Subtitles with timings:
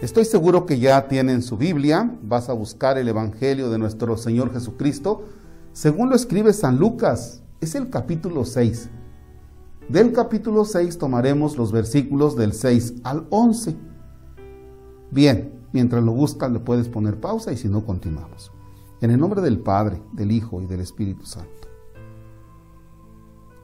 [0.00, 4.50] Estoy seguro que ya tienen su Biblia, vas a buscar el Evangelio de nuestro Señor
[4.50, 5.24] Jesucristo.
[5.74, 8.88] Según lo escribe San Lucas, es el capítulo 6.
[9.90, 13.76] Del capítulo 6 tomaremos los versículos del 6 al 11.
[15.10, 18.52] Bien, mientras lo buscas le puedes poner pausa y si no continuamos.
[19.02, 21.68] En el nombre del Padre, del Hijo y del Espíritu Santo.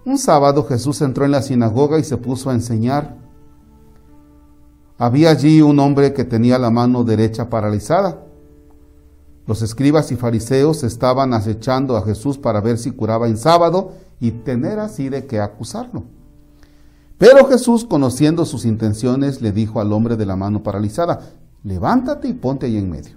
[0.04, 3.25] Un sábado Jesús entró en la sinagoga y se puso a enseñar.
[4.98, 8.22] Había allí un hombre que tenía la mano derecha paralizada.
[9.46, 14.30] Los escribas y fariseos estaban acechando a Jesús para ver si curaba en sábado y
[14.30, 16.04] tener así de qué acusarlo.
[17.18, 21.20] Pero Jesús, conociendo sus intenciones, le dijo al hombre de la mano paralizada,
[21.62, 23.16] levántate y ponte ahí en medio.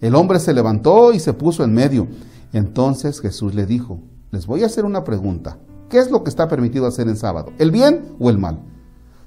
[0.00, 2.08] El hombre se levantó y se puso en medio.
[2.52, 4.00] Entonces Jesús le dijo,
[4.30, 5.58] les voy a hacer una pregunta.
[5.88, 7.52] ¿Qué es lo que está permitido hacer en sábado?
[7.58, 8.60] ¿El bien o el mal?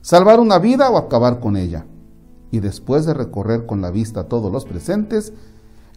[0.02, 1.85] ¿Salvar una vida o acabar con ella?
[2.49, 5.32] Y después de recorrer con la vista a todos los presentes,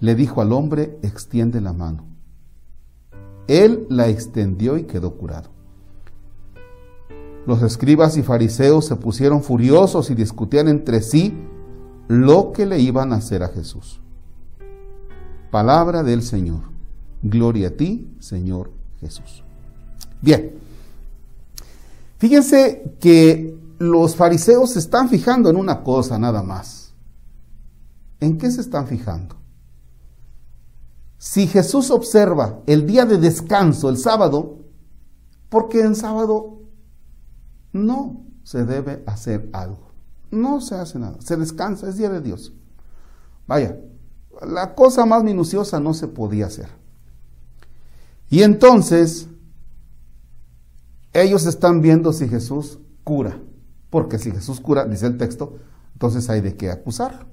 [0.00, 2.04] le dijo al hombre, extiende la mano.
[3.48, 5.50] Él la extendió y quedó curado.
[7.46, 11.34] Los escribas y fariseos se pusieron furiosos y discutían entre sí
[12.08, 14.00] lo que le iban a hacer a Jesús.
[15.50, 16.60] Palabra del Señor.
[17.22, 19.42] Gloria a ti, Señor Jesús.
[20.20, 20.52] Bien,
[22.18, 26.94] fíjense que los fariseos se están fijando en una cosa nada más.
[28.20, 29.36] ¿En qué se están fijando?
[31.18, 34.58] Si Jesús observa el día de descanso, el sábado,
[35.48, 36.54] ¿por qué en sábado
[37.74, 39.90] no se debe hacer algo.
[40.30, 42.52] No se hace nada, se descansa, es día de Dios.
[43.46, 43.76] Vaya,
[44.46, 46.68] la cosa más minuciosa no se podía hacer.
[48.30, 49.28] Y entonces,
[51.12, 53.38] ellos están viendo si Jesús cura,
[53.94, 55.56] porque si Jesús cura, dice el texto,
[55.92, 57.28] entonces hay de qué acusar.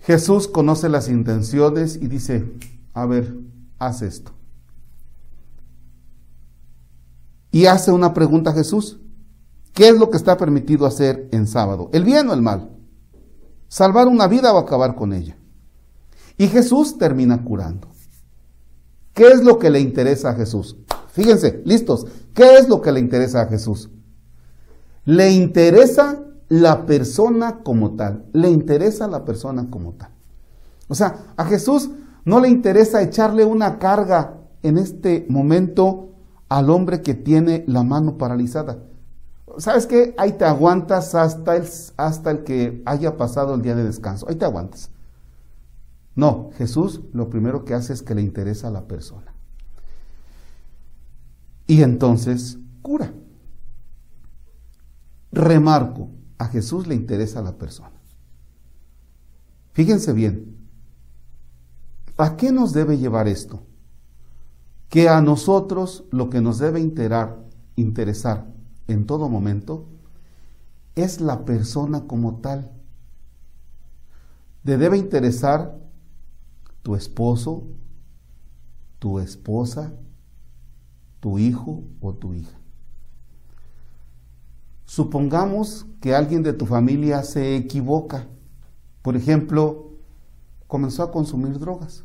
[0.00, 2.52] Jesús conoce las intenciones y dice,
[2.92, 3.34] a ver,
[3.78, 4.32] haz esto.
[7.50, 9.00] Y hace una pregunta a Jesús.
[9.72, 11.88] ¿Qué es lo que está permitido hacer en sábado?
[11.94, 12.76] ¿El bien o el mal?
[13.68, 15.38] ¿Salvar una vida o acabar con ella?
[16.36, 17.88] Y Jesús termina curando.
[19.14, 20.76] ¿Qué es lo que le interesa a Jesús?
[21.14, 22.08] Fíjense, listos.
[22.34, 23.88] ¿Qué es lo que le interesa a Jesús?
[25.04, 28.24] Le interesa la persona como tal.
[28.32, 30.10] Le interesa la persona como tal.
[30.88, 31.90] O sea, a Jesús
[32.24, 36.08] no le interesa echarle una carga en este momento
[36.48, 38.78] al hombre que tiene la mano paralizada.
[39.58, 40.16] ¿Sabes qué?
[40.18, 44.26] Ahí te aguantas hasta el, hasta el que haya pasado el día de descanso.
[44.28, 44.90] Ahí te aguantas.
[46.16, 49.33] No, Jesús lo primero que hace es que le interesa a la persona.
[51.66, 53.12] Y entonces cura.
[55.32, 57.92] Remarco, a Jesús le interesa la persona.
[59.72, 60.56] Fíjense bien,
[62.16, 63.66] ¿a qué nos debe llevar esto?
[64.94, 68.46] que a nosotros lo que nos debe interesar
[68.86, 69.88] en todo momento
[70.94, 72.70] es la persona como tal.
[74.62, 75.76] Te debe interesar
[76.84, 77.64] tu esposo,
[79.00, 79.92] tu esposa,
[81.24, 82.58] tu hijo o tu hija.
[84.84, 88.26] Supongamos que alguien de tu familia se equivoca.
[89.00, 89.92] Por ejemplo,
[90.66, 92.04] comenzó a consumir drogas.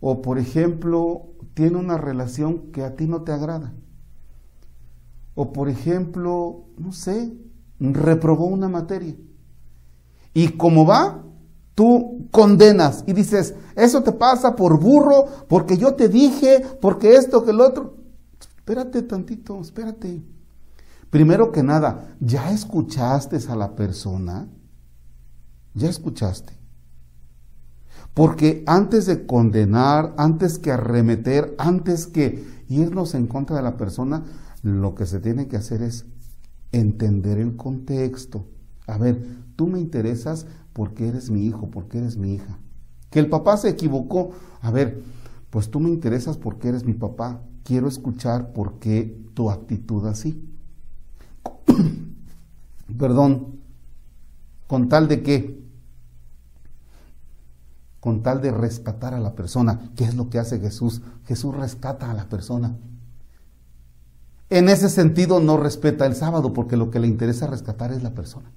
[0.00, 3.72] O por ejemplo, tiene una relación que a ti no te agrada.
[5.34, 7.36] O por ejemplo, no sé,
[7.80, 9.16] reprobó una materia.
[10.32, 11.24] Y como va,
[11.80, 17.42] tú condenas y dices, eso te pasa por burro, porque yo te dije, porque esto,
[17.42, 17.96] que el otro.
[18.38, 20.22] Espérate tantito, espérate.
[21.08, 24.46] Primero que nada, ¿ya escuchaste a la persona?
[25.72, 26.52] ¿Ya escuchaste?
[28.12, 34.22] Porque antes de condenar, antes que arremeter, antes que irnos en contra de la persona,
[34.62, 36.04] lo que se tiene que hacer es
[36.72, 38.44] entender el contexto.
[38.86, 39.24] A ver,
[39.56, 42.58] tú me interesas porque eres mi hijo, porque eres mi hija.
[43.10, 44.30] Que el papá se equivocó.
[44.60, 45.02] A ver,
[45.50, 47.42] pues tú me interesas porque eres mi papá.
[47.64, 50.42] Quiero escuchar por qué tu actitud así.
[52.98, 53.60] Perdón.
[54.66, 55.60] Con tal de que
[58.00, 59.90] con tal de rescatar a la persona.
[59.94, 61.02] ¿Qué es lo que hace Jesús?
[61.26, 62.76] Jesús rescata a la persona.
[64.48, 68.14] En ese sentido no respeta el sábado porque lo que le interesa rescatar es la
[68.14, 68.50] persona.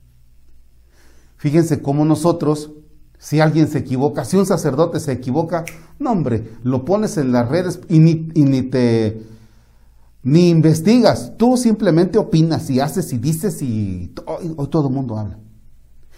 [1.44, 2.72] Fíjense cómo nosotros,
[3.20, 5.66] si alguien se equivoca, si un sacerdote se equivoca,
[6.00, 9.24] no hombre, lo pones en las redes y ni, te
[10.24, 15.38] ni investigas, tú simplemente opinas y haces y dices y hoy todo el mundo habla.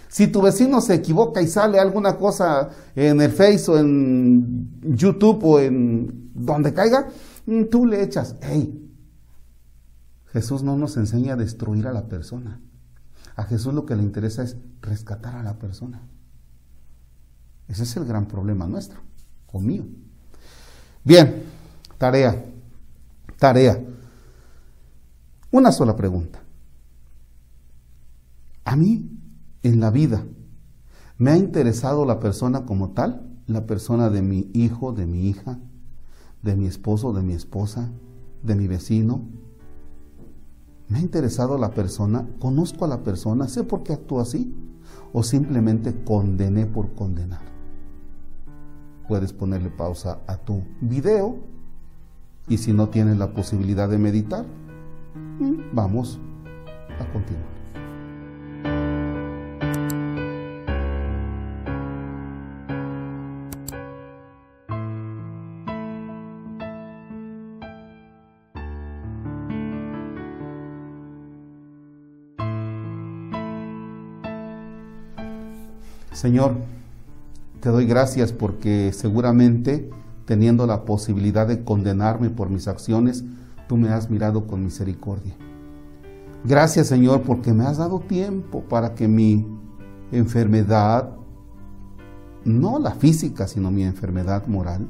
[0.09, 5.43] Si tu vecino se equivoca y sale alguna cosa en el Face o en YouTube
[5.43, 7.07] o en donde caiga,
[7.47, 8.79] mm, tú le echas, hey,
[10.27, 12.61] Jesús no nos enseña a destruir a la persona.
[13.35, 16.01] A Jesús lo que le interesa es rescatar a la persona.
[17.67, 18.99] Ese es el gran problema nuestro,
[19.51, 19.85] o mío.
[21.03, 21.43] Bien,
[21.97, 22.45] tarea,
[23.37, 23.83] tarea.
[25.51, 26.39] Una sola pregunta.
[28.63, 29.09] A mí,
[29.63, 30.25] en la vida,
[31.17, 33.29] ¿me ha interesado la persona como tal?
[33.47, 35.59] La persona de mi hijo, de mi hija,
[36.41, 37.89] de mi esposo, de mi esposa,
[38.43, 39.27] de mi vecino.
[40.87, 42.27] ¿Me ha interesado la persona?
[42.39, 43.47] ¿Conozco a la persona?
[43.47, 44.53] ¿Sé por qué actúa así?
[45.13, 47.41] ¿O simplemente condené por condenar?
[49.07, 51.37] Puedes ponerle pausa a tu video
[52.47, 54.45] y si no tienes la posibilidad de meditar,
[55.39, 56.19] mm, vamos
[56.99, 57.54] a continuar.
[76.15, 76.55] Señor,
[77.59, 79.89] te doy gracias porque seguramente
[80.23, 83.25] teniendo la posibilidad de condenarme por mis acciones,
[83.67, 85.35] tú me has mirado con misericordia.
[86.45, 89.45] Gracias Señor porque me has dado tiempo para que mi
[90.13, 91.09] enfermedad,
[92.45, 94.87] no la física, sino mi enfermedad moral,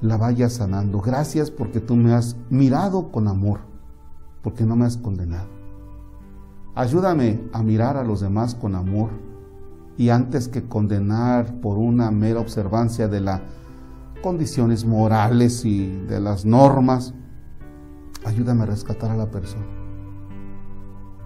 [0.00, 1.02] la vaya sanando.
[1.02, 3.60] Gracias porque tú me has mirado con amor,
[4.42, 5.48] porque no me has condenado.
[6.74, 9.10] Ayúdame a mirar a los demás con amor
[9.96, 13.40] y antes que condenar por una mera observancia de las
[14.22, 17.14] condiciones morales y de las normas,
[18.24, 19.64] ayúdame a rescatar a la persona.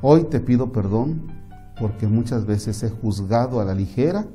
[0.03, 1.33] Hoy te pido perdón
[1.81, 4.27] porque muchas veces he juzgado a la ligera,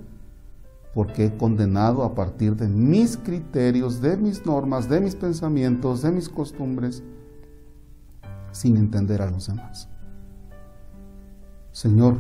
[0.94, 6.12] porque he condenado a partir de mis criterios, de mis normas, de mis pensamientos, de
[6.12, 7.04] mis costumbres,
[8.52, 9.90] sin entender a los demás.
[11.72, 12.18] Señor,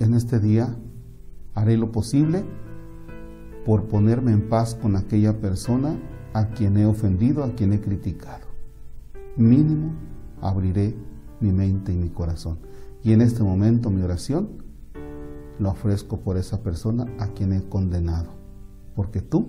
[0.00, 0.76] en este día
[1.54, 2.44] haré lo posible
[3.64, 5.96] por ponerme en paz con aquella persona
[6.32, 8.46] a quien he ofendido, a quien he criticado.
[9.36, 9.92] Mínimo
[10.40, 10.94] abriré
[11.40, 12.58] mi mente y mi corazón.
[13.02, 14.48] Y en este momento mi oración
[15.58, 18.30] lo ofrezco por esa persona a quien he condenado.
[18.94, 19.46] Porque tú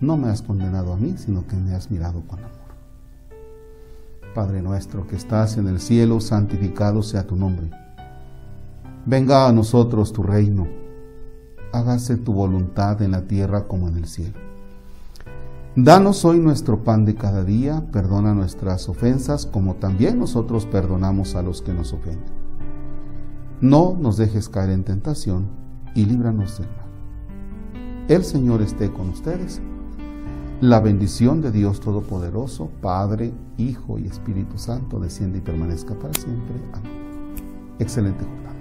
[0.00, 2.50] no me has condenado a mí, sino que me has mirado con amor.
[4.34, 7.70] Padre nuestro que estás en el cielo, santificado sea tu nombre
[9.04, 10.68] Venga a nosotros tu reino,
[11.72, 14.38] hágase tu voluntad en la tierra como en el cielo.
[15.74, 21.42] Danos hoy nuestro pan de cada día, perdona nuestras ofensas como también nosotros perdonamos a
[21.42, 22.32] los que nos ofenden.
[23.60, 25.48] No nos dejes caer en tentación
[25.96, 28.06] y líbranos del mal.
[28.08, 29.60] El Señor esté con ustedes.
[30.60, 36.54] La bendición de Dios Todopoderoso, Padre, Hijo y Espíritu Santo, desciende y permanezca para siempre.
[36.72, 36.92] Amén.
[37.80, 38.51] Excelente jornada.